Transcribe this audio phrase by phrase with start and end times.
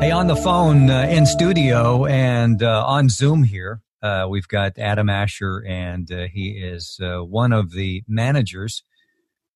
[0.00, 4.78] Hey, on the phone uh, in studio and uh, on Zoom here, uh, we've got
[4.78, 8.84] Adam Asher, and uh, he is uh, one of the managers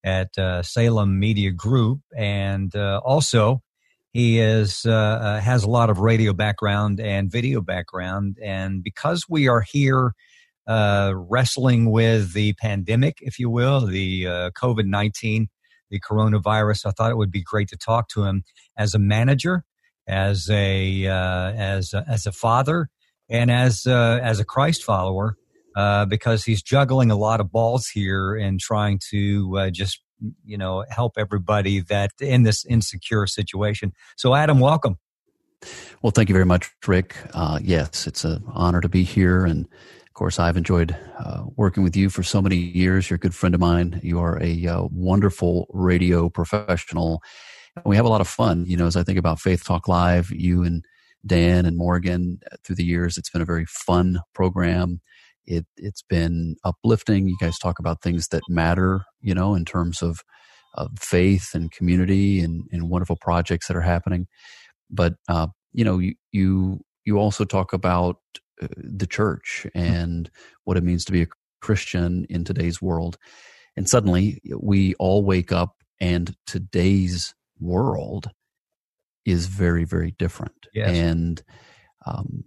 [0.03, 3.63] at uh, Salem Media Group, and also
[4.13, 8.39] he is has a lot of radio background and video background.
[8.43, 10.15] And because we are here
[10.67, 15.49] wrestling with the pandemic, if you will, the COVID nineteen
[15.91, 16.87] the coronavirus.
[16.87, 18.45] I thought it would be great to talk to him
[18.77, 19.65] as a manager,
[20.07, 22.89] as a uh, as a, as a father,
[23.29, 25.37] and as uh, as a Christ follower,
[25.77, 30.01] uh, because he's juggling a lot of balls here and trying to uh, just
[30.45, 33.93] you know help everybody that in this insecure situation.
[34.17, 34.99] So, Adam, welcome.
[36.03, 37.15] Well, thank you very much, Rick.
[37.35, 39.69] Uh, yes, it's an honor to be here and
[40.21, 43.09] course, I've enjoyed uh, working with you for so many years.
[43.09, 44.01] You're a good friend of mine.
[44.03, 47.23] You are a uh, wonderful radio professional.
[47.87, 48.67] We have a lot of fun.
[48.67, 50.85] You know, as I think about Faith Talk Live, you and
[51.25, 55.01] Dan and Morgan uh, through the years, it's been a very fun program.
[55.47, 57.27] It, it's been uplifting.
[57.27, 60.21] You guys talk about things that matter, you know, in terms of,
[60.75, 64.27] of faith and community and, and wonderful projects that are happening.
[64.91, 68.19] But, uh, you know, you, you, you also talk about
[68.77, 69.79] the church hmm.
[69.79, 70.31] and
[70.65, 71.29] what it means to be a
[71.61, 73.19] Christian in today's world.
[73.77, 78.31] And suddenly we all wake up and today's world
[79.25, 80.67] is very, very different.
[80.73, 80.97] Yes.
[80.97, 81.43] And
[82.07, 82.45] um,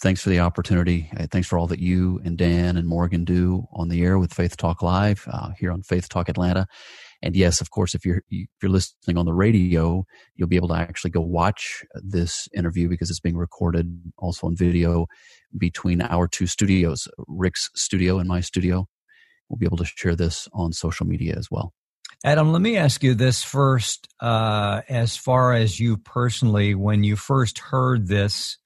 [0.00, 1.10] thanks for the opportunity.
[1.16, 4.34] Uh, thanks for all that you and Dan and Morgan do on the air with
[4.34, 6.66] Faith Talk Live uh, here on Faith Talk Atlanta.
[7.22, 10.04] And yes, of course, if you're if you're listening on the radio,
[10.36, 14.56] you'll be able to actually go watch this interview because it's being recorded also on
[14.56, 15.06] video
[15.56, 18.86] between our two studios, Rick's studio and my studio.
[19.48, 21.72] We'll be able to share this on social media as well.
[22.24, 24.08] Adam, let me ask you this first.
[24.20, 28.58] Uh, as far as you personally, when you first heard this,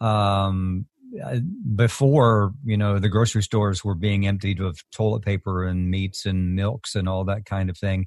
[0.00, 0.86] um,
[1.24, 1.38] Uh,
[1.74, 6.54] before you know the grocery stores were being emptied of toilet paper and meats and
[6.54, 8.04] milks and all that kind of thing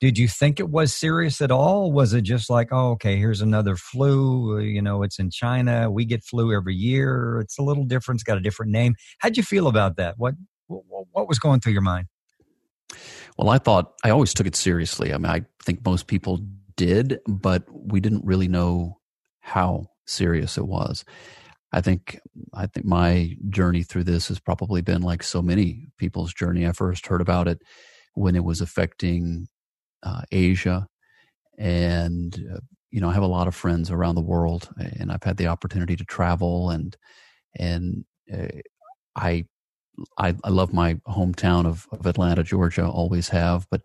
[0.00, 1.92] did you think it was serious at all?
[1.92, 5.90] Was it just like oh okay here's another flu uh, you know it's in china
[5.90, 8.94] we get flu every year it's a little different it's got a different name.
[9.18, 10.14] How'd you feel about that?
[10.16, 10.34] What
[10.66, 12.06] what was going through your mind?
[13.36, 15.12] Well i thought i always took it seriously.
[15.12, 16.40] I mean i think most people
[16.76, 18.98] did but we didn't really know
[19.40, 21.04] how serious it was
[21.72, 22.18] I think
[22.54, 26.66] I think my journey through this has probably been like so many people's journey.
[26.66, 27.62] I first heard about it
[28.14, 29.46] when it was affecting
[30.02, 30.88] uh, Asia,
[31.58, 32.60] and uh,
[32.90, 35.46] you know I have a lot of friends around the world, and I've had the
[35.48, 36.96] opportunity to travel and
[37.56, 38.48] and uh,
[39.16, 39.46] I,
[40.18, 43.82] I I love my hometown of, of Atlanta, Georgia, always have, but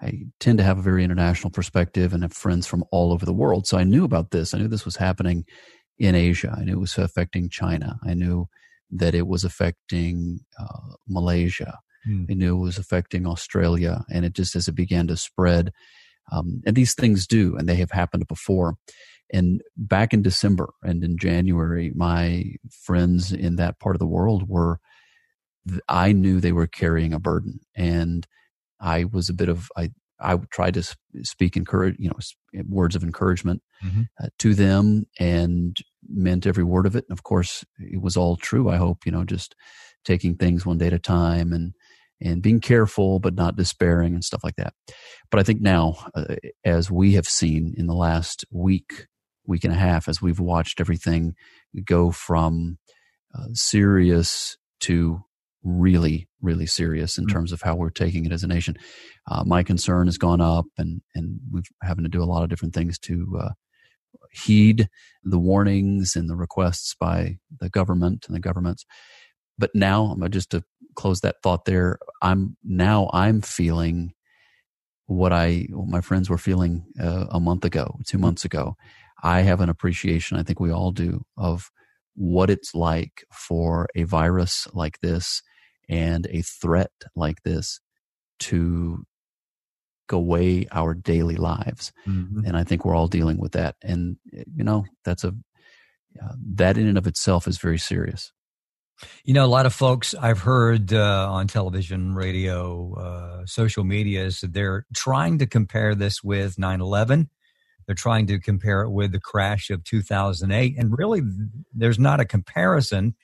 [0.00, 3.32] I tend to have a very international perspective and have friends from all over the
[3.34, 3.66] world.
[3.66, 4.54] So I knew about this.
[4.54, 5.44] I knew this was happening
[6.00, 6.56] in Asia.
[6.58, 8.00] I knew it was affecting China.
[8.02, 8.48] I knew
[8.90, 11.78] that it was affecting uh, Malaysia.
[12.08, 12.26] Mm.
[12.30, 14.04] I knew it was affecting Australia.
[14.10, 15.72] And it just as it began to spread,
[16.32, 18.76] um, and these things do, and they have happened before.
[19.32, 24.48] And back in December and in January, my friends in that part of the world
[24.48, 24.80] were,
[25.88, 27.60] I knew they were carrying a burden.
[27.76, 28.26] And
[28.80, 30.82] I was a bit of, I, I tried to
[31.22, 34.02] speak encourage, you know, words of encouragement mm-hmm.
[34.22, 35.76] uh, to them and
[36.08, 37.04] meant every word of it.
[37.08, 38.68] And of course, it was all true.
[38.68, 39.54] I hope, you know, just
[40.04, 41.74] taking things one day at a time and,
[42.20, 44.74] and being careful, but not despairing and stuff like that.
[45.30, 49.06] But I think now, uh, as we have seen in the last week,
[49.46, 51.34] week and a half, as we've watched everything
[51.84, 52.78] go from
[53.34, 55.22] uh, serious to
[55.62, 57.32] really, really serious in mm-hmm.
[57.32, 58.76] terms of how we're taking it as a nation.
[59.30, 62.48] Uh, my concern has gone up, and and we're having to do a lot of
[62.48, 63.50] different things to uh,
[64.32, 64.88] heed
[65.22, 68.84] the warnings and the requests by the government and the governments.
[69.58, 70.64] But now, just to
[70.94, 74.12] close that thought there, I'm now I'm feeling
[75.06, 78.26] what I what my friends were feeling uh, a month ago, two mm-hmm.
[78.26, 78.76] months ago.
[79.22, 81.70] I have an appreciation, I think we all do, of
[82.14, 85.42] what it's like for a virus like this
[85.90, 87.80] and a threat like this
[88.38, 89.04] to
[90.08, 91.92] go away our daily lives.
[92.06, 92.44] Mm-hmm.
[92.46, 93.76] And I think we're all dealing with that.
[93.82, 95.34] And, you know, that's a,
[96.22, 98.32] uh, that in and of itself is very serious.
[99.24, 104.24] You know, a lot of folks I've heard uh, on television, radio, uh, social media
[104.24, 107.30] is that they're trying to compare this with 9 11.
[107.86, 110.76] They're trying to compare it with the crash of 2008.
[110.78, 111.22] And really,
[111.74, 113.14] there's not a comparison.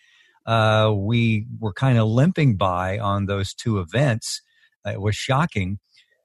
[0.47, 4.41] Uh, we were kind of limping by on those two events.
[4.85, 5.79] It was shocking.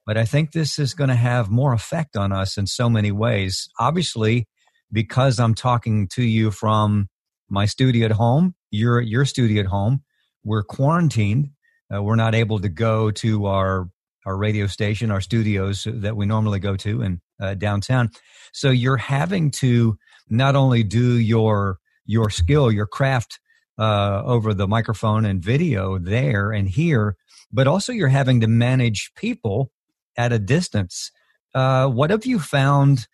[0.06, 3.12] But I think this is going to have more effect on us in so many
[3.12, 3.70] ways.
[3.80, 4.48] Obviously,
[4.92, 7.08] because I'm talking to you from
[7.50, 10.04] my studio at home, your your studio at home,
[10.44, 11.50] we're quarantined.
[11.94, 13.90] Uh, we're not able to go to our
[14.26, 18.10] our radio station, our studios that we normally go to in uh, downtown.
[18.54, 19.98] So you're having to
[20.30, 23.40] not only do your your skill, your craft
[23.78, 27.16] uh, over the microphone and video there and here,
[27.52, 29.72] but also you're having to manage people
[30.18, 31.12] at a distance.
[31.54, 33.08] Uh, what have you found?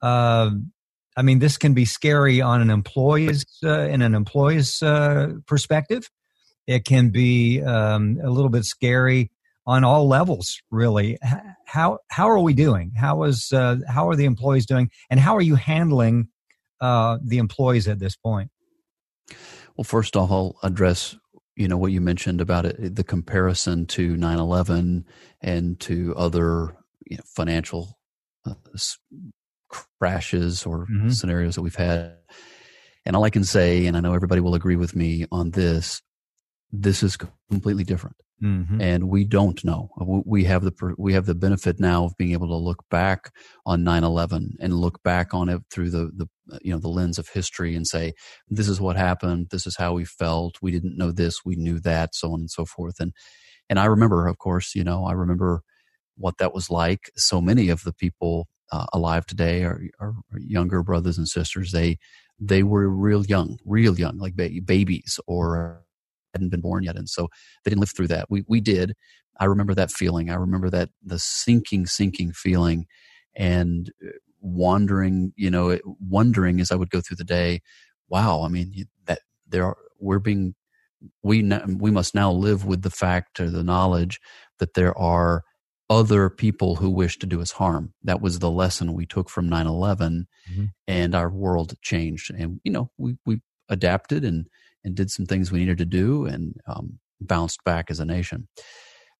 [0.00, 0.50] Uh,
[1.16, 6.10] I mean, this can be scary on an employee's uh, in an employee's uh, perspective.
[6.66, 9.30] It can be um, a little bit scary
[9.66, 10.60] on all levels.
[10.70, 11.18] Really,
[11.66, 12.92] how how are we doing?
[12.96, 16.28] How is uh, how are the employees doing, and how are you handling
[16.80, 18.50] uh, the employees at this point?
[19.76, 21.16] Well, first off, I'll address
[21.56, 25.04] you know what you mentioned about it the comparison to 9-11
[25.40, 26.74] and to other
[27.06, 27.98] you know, financial
[28.46, 28.54] uh,
[30.00, 31.10] crashes or mm-hmm.
[31.10, 32.16] scenarios that we've had
[33.04, 36.02] and all i can say and i know everybody will agree with me on this
[36.70, 37.18] this is
[37.50, 38.80] completely different mm-hmm.
[38.80, 39.90] and we don't know.
[39.98, 43.32] We have the we have the benefit now of being able to look back
[43.64, 46.26] on 9-11 and look back on it through the the
[46.60, 48.14] you know the lens of history and say
[48.48, 49.48] this is what happened.
[49.50, 50.56] This is how we felt.
[50.60, 51.44] We didn't know this.
[51.44, 53.00] We knew that so on and so forth.
[53.00, 53.12] And
[53.70, 55.62] and i remember of course you know i remember
[56.16, 57.10] what that was like.
[57.16, 61.72] So many of the people uh, alive today are, are, younger brothers and sisters.
[61.72, 61.98] They
[62.40, 65.84] they were real young real young like ba- babies or
[66.32, 67.28] hadn't been born yet and so
[67.64, 68.94] they didn't live through that we we did
[69.40, 72.86] i remember that feeling i remember that the sinking sinking feeling
[73.34, 74.10] and uh,
[74.42, 77.62] wandering, you know, wondering as I would go through the day,
[78.08, 80.54] wow, I mean, that there are, we're being,
[81.22, 84.20] we, we must now live with the fact or the knowledge
[84.58, 85.42] that there are
[85.88, 87.92] other people who wish to do us harm.
[88.02, 90.64] That was the lesson we took from 9 11 mm-hmm.
[90.86, 92.32] and our world changed.
[92.32, 94.46] And, you know, we, we adapted and,
[94.84, 98.48] and did some things we needed to do and um, bounced back as a nation.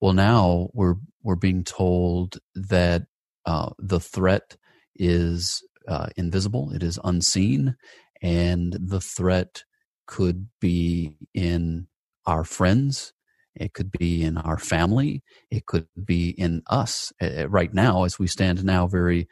[0.01, 3.03] Well, now we're, we're being told that
[3.47, 4.57] uh, the threat
[4.97, 7.77] is uh, invisible, it is unseen,
[8.21, 9.65] and the threat
[10.07, 11.87] could be in
[12.27, 13.13] our friends,
[13.55, 17.13] it could be in our family, it could be in us.
[17.21, 19.29] Uh, right now, as we stand now, very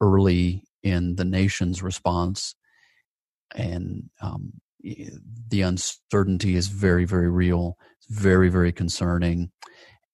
[0.00, 2.54] early in the nation's response,
[3.54, 4.52] and um,
[4.82, 7.76] the uncertainty is very, very real.
[7.98, 9.50] It's very, very concerning,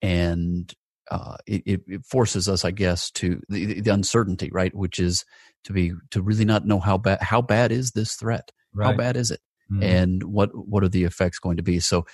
[0.02, 0.72] and
[1.10, 4.74] uh, it, it, forces us, I guess, to the, the, uncertainty, right?
[4.74, 5.24] Which is
[5.64, 8.50] to be to really not know how bad how bad is this threat?
[8.74, 8.86] Right.
[8.86, 9.40] How bad is it?
[9.72, 9.82] Mm-hmm.
[9.82, 11.80] And what what are the effects going to be?
[11.80, 12.04] So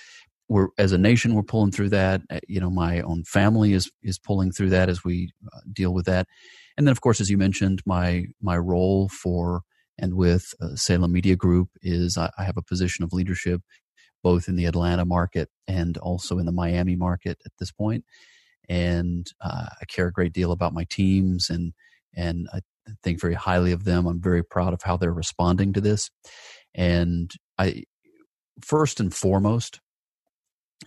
[0.47, 2.21] we're as a nation we're pulling through that.
[2.29, 5.93] Uh, you know, my own family is is pulling through that as we uh, deal
[5.93, 6.27] with that.
[6.77, 9.61] And then, of course, as you mentioned, my my role for
[9.97, 13.61] and with uh, Salem Media Group is I, I have a position of leadership
[14.23, 18.03] both in the Atlanta market and also in the Miami market at this point.
[18.69, 21.73] and uh, I care a great deal about my teams and
[22.15, 22.61] and I
[23.03, 24.07] think very highly of them.
[24.07, 26.09] I'm very proud of how they're responding to this,
[26.73, 27.83] and I
[28.61, 29.81] first and foremost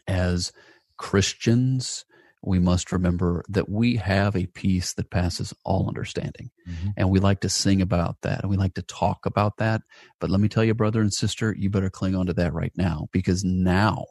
[0.07, 0.53] as
[0.97, 2.05] Christians
[2.43, 6.51] we must remember that we have a peace that passes all understanding.
[6.69, 6.89] Mm-hmm.
[6.97, 9.83] And we like to sing about that and we like to talk about that.
[10.21, 12.73] But let me tell you, brother and sister, you better cling on to that right
[12.77, 14.05] now because now,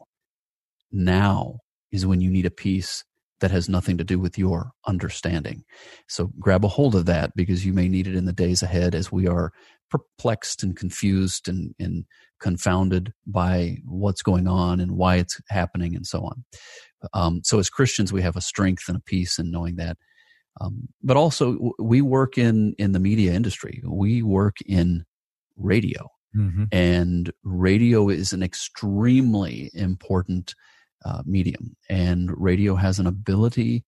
[0.92, 1.58] now
[1.90, 3.04] is when you need a peace
[3.40, 5.64] that has nothing to do with your understanding.
[6.08, 8.94] So grab a hold of that because you may need it in the days ahead
[8.94, 9.52] as we are
[9.90, 12.04] perplexed and confused and, and
[12.40, 16.44] confounded by what's going on and why it's happening and so on.
[17.12, 19.96] Um, so as Christians, we have a strength and a peace in knowing that.
[20.60, 23.80] Um, but also, we work in in the media industry.
[23.86, 25.04] We work in
[25.56, 26.64] radio, mm-hmm.
[26.72, 30.54] and radio is an extremely important
[31.04, 31.76] uh, medium.
[31.88, 33.84] And radio has an ability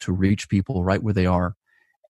[0.00, 1.56] to reach people right where they are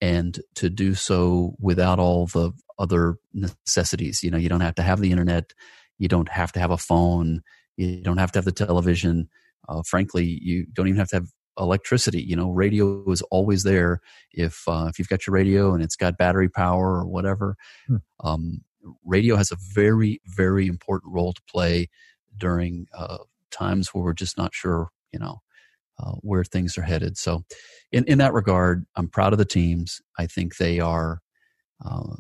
[0.01, 4.23] and to do so without all the other necessities.
[4.23, 5.53] You know, you don't have to have the internet,
[5.99, 7.43] you don't have to have a phone,
[7.77, 9.29] you don't have to have the television.
[9.71, 12.23] Uh, frankly, you don't even have to have electricity.
[12.23, 14.01] You know, radio is always there.
[14.33, 17.97] If uh, if you've got your radio and it's got battery power or whatever, hmm.
[18.25, 18.63] um,
[19.05, 21.89] radio has a very very important role to play
[22.37, 23.19] during uh,
[23.51, 24.89] times where we're just not sure.
[25.13, 25.41] You know.
[26.03, 27.19] Uh, where things are headed.
[27.19, 27.45] So,
[27.93, 30.01] in, in that regard, I'm proud of the teams.
[30.19, 31.21] I think they are
[31.85, 32.15] uh,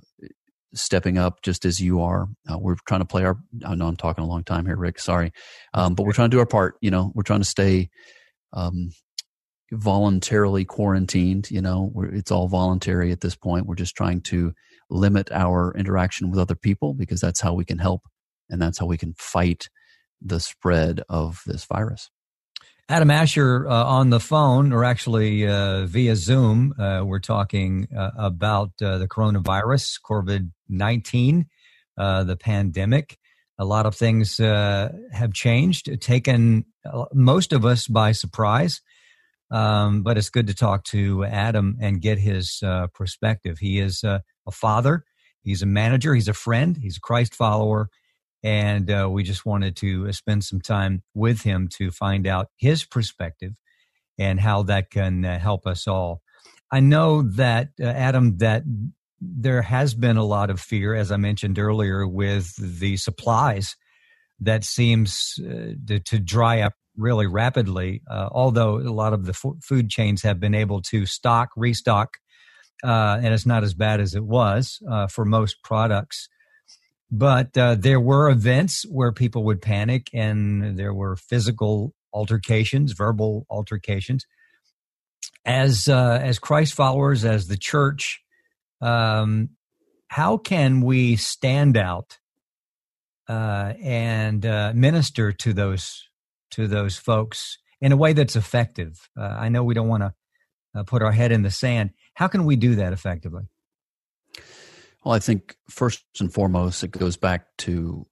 [0.74, 2.28] stepping up just as you are.
[2.50, 3.38] Uh, we're trying to play our.
[3.64, 4.98] I know I'm talking a long time here, Rick.
[4.98, 5.32] Sorry,
[5.74, 6.76] um, but we're trying to do our part.
[6.80, 7.90] You know, we're trying to stay
[8.52, 8.90] um,
[9.72, 11.50] voluntarily quarantined.
[11.50, 13.66] You know, it's all voluntary at this point.
[13.66, 14.52] We're just trying to
[14.90, 18.02] limit our interaction with other people because that's how we can help
[18.48, 19.68] and that's how we can fight
[20.20, 22.10] the spread of this virus.
[22.90, 26.74] Adam Asher uh, on the phone, or actually uh, via Zoom.
[26.76, 31.46] Uh, we're talking uh, about uh, the coronavirus, COVID 19,
[31.96, 33.16] uh, the pandemic.
[33.60, 36.64] A lot of things have changed, taken
[37.12, 38.80] most of us by surprise.
[39.52, 42.60] Um, but it's good to talk to Adam and get his
[42.92, 43.58] perspective.
[43.60, 45.04] He is a father,
[45.42, 47.88] he's a manager, he's a friend, he's a Christ follower
[48.42, 52.48] and uh, we just wanted to uh, spend some time with him to find out
[52.56, 53.52] his perspective
[54.18, 56.22] and how that can uh, help us all.
[56.70, 58.62] I know that uh, Adam that
[59.20, 63.76] there has been a lot of fear, as I mentioned earlier, with the supplies
[64.40, 68.00] that seems uh, to, to, dry up really rapidly.
[68.10, 72.16] Uh, although a lot of the f- food chains have been able to stock, restock,
[72.82, 74.80] and it's not as bad as it was
[75.10, 76.30] for most products
[77.10, 83.46] but uh, there were events where people would panic and there were physical altercations verbal
[83.50, 84.26] altercations.
[85.44, 88.22] As uh, as christ followers as the church
[88.80, 89.50] um,
[90.08, 92.18] how can we stand out
[93.28, 96.08] uh, and uh, minister to those
[96.52, 99.08] to those folks in a way that's effective?
[99.18, 100.14] Uh, i know we don't want to
[100.74, 101.90] uh, put our head in the sand.
[102.14, 103.48] How can we do that effectively
[105.04, 108.06] well, I think first and foremost, it goes back to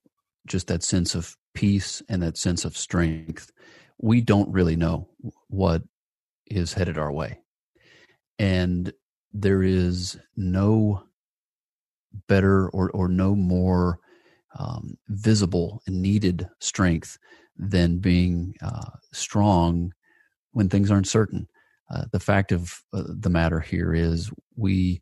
[0.47, 3.51] just that sense of peace and that sense of strength.
[3.99, 5.09] We don't really know
[5.47, 5.83] what
[6.47, 7.39] is headed our way.
[8.39, 8.91] And
[9.33, 11.03] there is no
[12.27, 13.99] better or, or no more
[14.57, 17.17] um, visible and needed strength
[17.55, 19.91] than being uh, strong
[20.53, 21.47] when things aren't certain.
[21.93, 25.01] Uh, the fact of uh, the matter here is we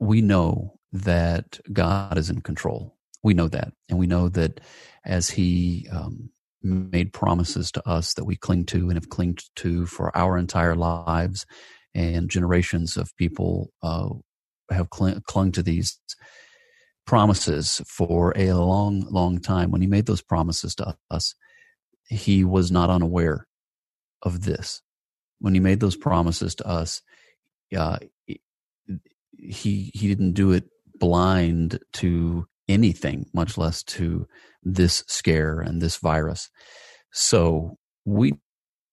[0.00, 2.96] we know that God is in control.
[3.22, 3.72] We know that.
[3.88, 4.60] And we know that
[5.04, 6.30] as He um,
[6.62, 10.74] made promises to us that we cling to and have clinged to for our entire
[10.74, 11.46] lives,
[11.94, 14.08] and generations of people uh,
[14.70, 15.98] have cl- clung to these
[17.06, 19.70] promises for a long, long time.
[19.70, 21.34] When He made those promises to us,
[22.08, 23.46] He was not unaware
[24.22, 24.82] of this.
[25.40, 27.02] When He made those promises to us,
[27.76, 27.98] uh,
[29.38, 30.64] he he didn't do it
[30.98, 34.26] blind to anything, much less to
[34.62, 36.50] this scare and this virus.
[37.12, 38.32] So we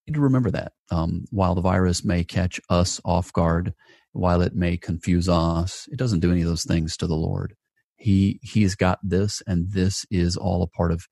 [0.08, 0.74] need to remember that.
[0.92, 3.74] Um, while the virus may catch us off guard,
[4.14, 7.56] while it may confuse us, it doesn't do any of those things to the Lord.
[7.98, 11.06] He He has got this, and this is all a part of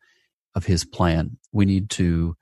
[0.55, 1.37] of His plan.
[1.51, 2.35] We need to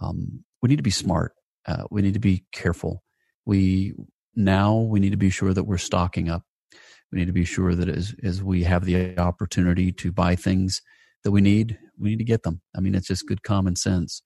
[0.00, 1.32] um, we need to be smart.
[1.66, 3.02] Uh, we need to be careful.
[3.44, 3.94] We
[4.34, 6.42] now we need to be sure that we're stocking up.
[7.12, 10.80] We need to be sure that as, as we have the opportunity to buy things
[11.24, 12.60] that we need, we need to get them.
[12.76, 14.22] I mean, it's just good common sense.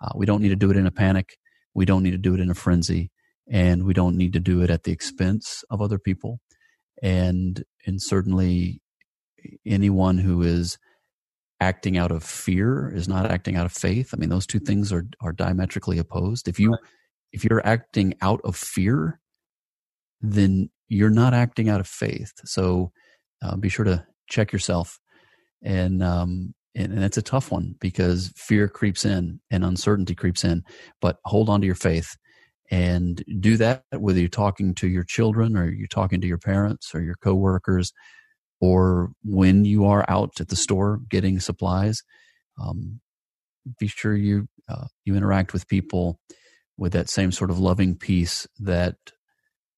[0.00, 1.38] Uh, we don't need to do it in a panic.
[1.74, 3.10] We don't need to do it in a frenzy,
[3.50, 6.40] and we don't need to do it at the expense of other people.
[7.02, 8.80] And and certainly,
[9.64, 10.78] anyone who is
[11.60, 14.10] acting out of fear is not acting out of faith.
[14.12, 16.48] I mean, those two things are are diametrically opposed.
[16.48, 16.76] If you
[17.32, 19.20] if you're acting out of fear,
[20.32, 22.32] then you're not acting out of faith.
[22.44, 22.92] So
[23.42, 24.98] uh, be sure to check yourself.
[25.62, 30.44] And, um, and, and it's a tough one because fear creeps in and uncertainty creeps
[30.44, 30.62] in.
[31.00, 32.16] But hold on to your faith
[32.70, 36.94] and do that whether you're talking to your children or you're talking to your parents
[36.94, 37.92] or your coworkers
[38.60, 42.02] or when you are out at the store getting supplies.
[42.60, 43.00] Um,
[43.78, 46.18] be sure you uh, you interact with people
[46.76, 48.96] with that same sort of loving peace that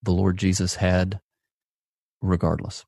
[0.03, 1.21] the Lord Jesus had
[2.21, 2.85] regardless.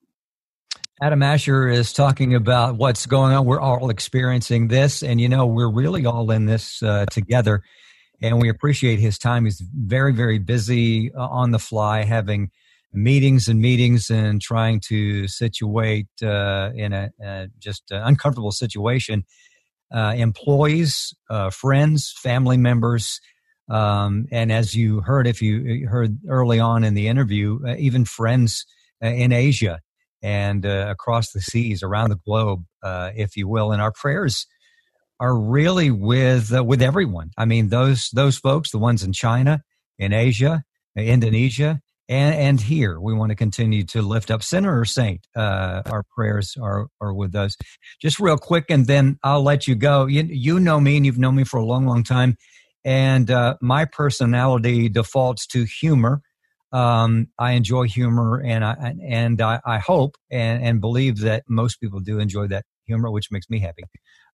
[1.03, 3.47] Adam Asher is talking about what's going on.
[3.47, 7.63] We're all experiencing this, and you know, we're really all in this uh, together.
[8.23, 9.47] And we appreciate his time.
[9.47, 12.51] He's very, very busy uh, on the fly, having
[12.93, 19.25] meetings and meetings and trying to situate uh, in a, a just uncomfortable situation
[19.93, 23.21] uh, employees, uh, friends, family members
[23.71, 28.05] Um, and as you heard, if you heard early on in the interview, uh, even
[28.05, 28.67] friends
[29.03, 29.81] uh, in Asia
[30.23, 33.73] and uh, across the seas, around the globe, uh, if you will.
[33.73, 34.47] And our prayers
[35.21, 37.31] are really with uh, with everyone.
[37.39, 39.63] I mean, those those folks, the ones in China,
[39.99, 40.65] in Asia,
[40.97, 45.27] Indonesia, and and here, we want to continue to lift up sinner or saint.
[45.37, 47.57] Uh, our prayers are are with those.
[48.03, 50.07] Just real quick, and then I'll let you go.
[50.07, 52.37] You you know me, and you've known me for a long, long time.
[52.85, 56.23] And uh, my personality defaults to humor
[56.73, 61.81] um, I enjoy humor, and I and I, I hope and, and, believe that most
[61.81, 63.83] people do enjoy that humor, which makes me happy.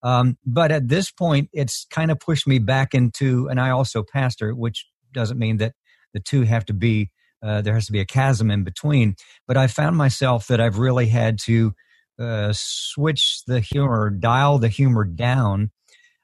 [0.02, 4.04] Um, but at this point, it's kind of pushed me back into, and I also
[4.12, 5.72] pastor, which doesn't mean that
[6.12, 7.10] the two have to be.
[7.42, 9.14] Uh, there has to be a chasm in between.
[9.46, 11.72] But I found myself that I've really had to
[12.18, 15.70] uh, switch the humor, dial the humor down,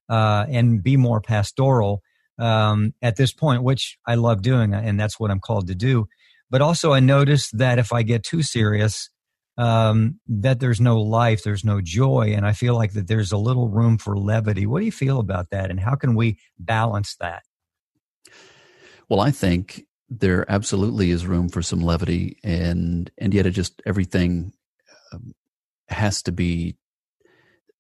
[0.09, 2.03] uh, and be more pastoral
[2.39, 6.07] um, at this point, which I love doing, and that's what I'm called to do.
[6.51, 9.09] But also, I notice that if I get too serious,
[9.59, 13.39] um, that there's no life, there's no joy, and I feel like that there's a
[13.39, 14.67] little room for levity.
[14.67, 17.43] What do you feel about that, and how can we balance that?
[19.09, 23.81] Well, I think there absolutely is room for some levity, and and yet it just
[23.87, 24.53] everything
[25.13, 25.35] um,
[25.89, 26.77] has to be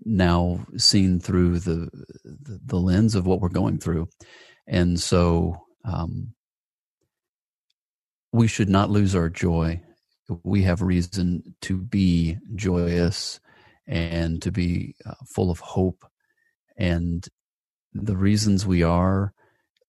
[0.04, 1.90] now seen through the,
[2.24, 4.08] the, the lens of what we're going through,
[4.66, 6.34] and so um,
[8.32, 9.80] we should not lose our joy.
[10.42, 13.40] We have reason to be joyous
[13.86, 16.04] and to be uh, full of hope,
[16.76, 17.26] and
[17.92, 19.34] the reasons we are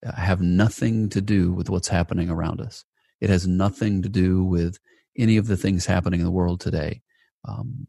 [0.04, 2.84] uh, have nothing to do with what's happening around us.
[3.20, 4.78] It has nothing to do with
[5.16, 7.00] any of the things happening in the world today.
[7.48, 7.86] Um,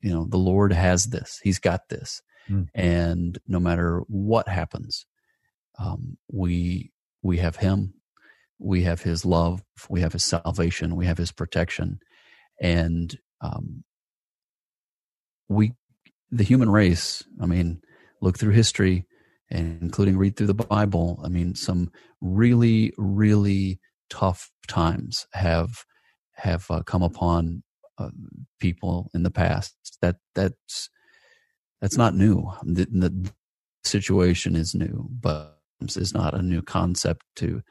[0.00, 1.40] you know the lord has this.
[1.42, 2.22] He's got this.
[2.50, 2.66] Mm.
[2.74, 5.04] and no matter what happens
[5.78, 7.94] um, we we have him.
[8.58, 9.62] We have his love.
[9.88, 10.96] We have his salvation.
[10.96, 12.00] We have his protection.
[12.60, 13.84] And um,
[15.48, 15.72] we
[16.30, 17.80] the human race i mean
[18.20, 19.06] look through history
[19.50, 21.20] and including read through the bible.
[21.24, 23.80] I mean some really really
[24.10, 25.84] tough times have
[26.34, 27.62] have uh, come upon
[27.96, 28.10] uh,
[28.58, 29.74] people in the past.
[30.02, 30.90] That that's
[31.80, 32.52] that's not new.
[32.62, 33.32] The, the
[33.84, 37.62] situation is new, but is not a new concept to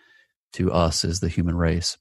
[0.54, 1.98] to us as the human race.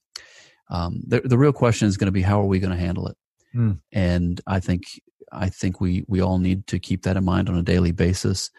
[0.71, 3.09] Um, the, the real question is going to be how are we going to handle
[3.09, 3.17] it?
[3.55, 3.81] Mm.
[3.93, 4.85] And I think
[5.33, 8.51] I think we we all need to keep that in mind on a daily basis.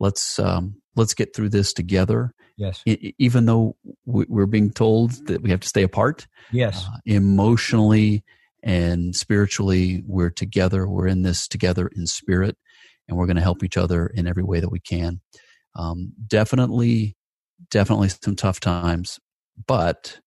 [0.00, 2.34] Let's um, let's get through this together.
[2.56, 2.82] Yes.
[2.86, 6.28] Even though we're being told that we have to stay apart.
[6.52, 6.86] Yes.
[6.86, 8.22] Uh, emotionally
[8.64, 12.56] and spiritually we're together we're in this together in spirit
[13.06, 15.20] and we're going to help each other in every way that we can.
[15.76, 17.16] Um, definitely
[17.70, 19.20] definitely some tough times
[19.66, 20.20] but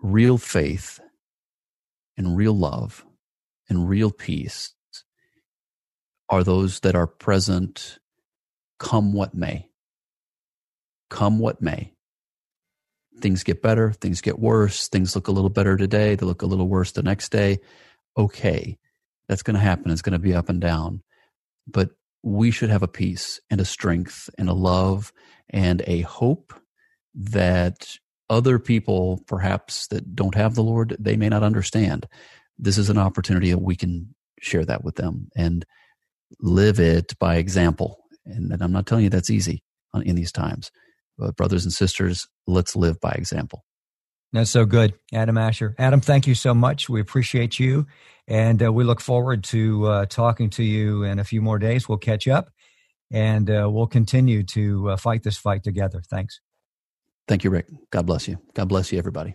[0.00, 1.00] real faith
[2.16, 3.04] and real love
[3.68, 4.74] and real peace
[6.28, 7.98] are those that are present
[8.78, 9.68] come what may.
[11.08, 11.92] Come what may
[13.20, 16.46] things get better, things get worse, things look a little better today, they look a
[16.46, 17.58] little worse the next day.
[18.16, 18.78] Okay,
[19.28, 19.90] that's going to happen.
[19.90, 21.02] It's going to be up and down.
[21.66, 21.90] But
[22.22, 25.12] we should have a peace and a strength and a love
[25.48, 26.52] and a hope
[27.14, 27.96] that
[28.28, 32.06] other people, perhaps that don't have the Lord, they may not understand.
[32.58, 35.64] This is an opportunity that we can share that with them and
[36.40, 37.98] live it by example.
[38.24, 39.62] And, I'm not telling you that's easy
[39.94, 40.70] uh, in these times
[41.20, 43.64] uh, brothers and sisters, let's live by example.
[44.32, 45.74] That's so good, Adam Asher.
[45.78, 46.88] Adam, thank you so much.
[46.88, 47.86] We appreciate you,
[48.28, 51.88] and uh, we look forward to uh, talking to you in a few more days.
[51.88, 52.50] We'll catch up,
[53.10, 56.00] and uh, we'll continue to uh, fight this fight together.
[56.08, 56.40] Thanks.
[57.26, 57.66] Thank you, Rick.
[57.90, 58.38] God bless you.
[58.54, 59.34] God bless you, everybody.